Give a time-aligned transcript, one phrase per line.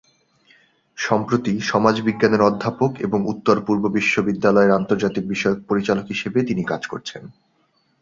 [0.97, 7.23] সম্প্রতি সমাজবিজ্ঞানের অধ্যাপক এবং উত্তর-পূর্ব বিশ্ববিদ্যালয়ের আন্তর্জাতিক বিষয়ক পরিচালক হিসাবে তিনি কাজ করছেন।